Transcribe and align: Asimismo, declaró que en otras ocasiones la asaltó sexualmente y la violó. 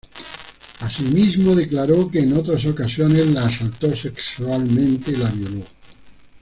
Asimismo, 0.79 1.53
declaró 1.53 2.09
que 2.09 2.21
en 2.21 2.33
otras 2.33 2.65
ocasiones 2.65 3.29
la 3.29 3.45
asaltó 3.45 3.95
sexualmente 3.95 5.11
y 5.11 5.15
la 5.17 5.29
violó. 5.29 5.61